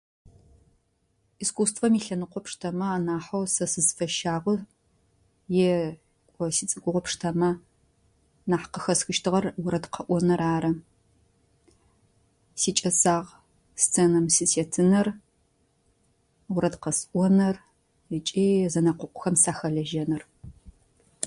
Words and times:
Искусствэм 1.43 1.93
илъэныкъо 1.99 2.39
пштэмэ 2.45 2.85
анахьэу 2.95 3.43
сэ 3.55 3.65
сызфэщагъу 3.71 4.55
е 5.67 5.71
кӏо 6.35 6.45
сицӏыкӏугъо 6.57 7.01
пштэмэ 7.05 7.49
нахь 8.49 8.67
къыхэсхыщтыгъэр 8.73 9.45
орэд 9.65 9.85
къэӏоныр 9.93 10.41
ары. 10.55 10.71
Сикӏэсагъ 12.61 13.29
сценэм 13.83 14.25
сытетыныр, 14.35 15.07
орэд 16.55 16.75
къэсӏоныр 16.83 17.55
ыкӏи 18.17 18.47
зэнэкъокъухэм 18.73 19.35
сахэлэжьэныр. 19.43 20.23